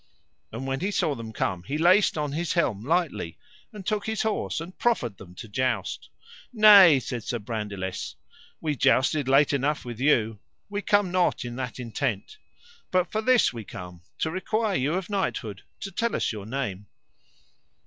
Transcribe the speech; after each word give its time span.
And 0.51 0.65
when 0.65 0.79
he 0.79 0.89
saw 0.89 1.13
them 1.13 1.31
come 1.31 1.61
he 1.61 1.77
laced 1.77 2.17
on 2.17 2.31
his 2.31 2.53
helm 2.53 2.81
lightly, 2.83 3.37
and 3.71 3.85
took 3.85 4.07
his 4.07 4.23
horse, 4.23 4.59
and 4.59 4.75
proffered 4.79 5.17
them 5.17 5.35
to 5.35 5.47
joust. 5.47 6.09
Nay, 6.51 6.99
said 6.99 7.23
Sir 7.23 7.37
Brandiles, 7.37 8.15
we 8.59 8.75
jousted 8.75 9.27
late 9.27 9.53
enough 9.53 9.85
with 9.85 9.99
you, 9.99 10.39
we 10.69 10.81
come 10.81 11.11
not 11.11 11.45
in 11.45 11.55
that 11.57 11.79
intent. 11.79 12.39
But 12.89 13.11
for 13.11 13.21
this 13.21 13.53
we 13.53 13.63
come 13.63 14.01
to 14.17 14.31
require 14.31 14.73
you 14.75 14.95
of 14.95 15.07
knighthood 15.11 15.61
to 15.81 15.91
tell 15.91 16.15
us 16.15 16.31
your 16.31 16.47
name. 16.47 16.87